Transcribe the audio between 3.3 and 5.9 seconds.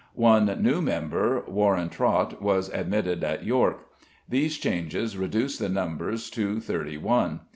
York. These changes reduced the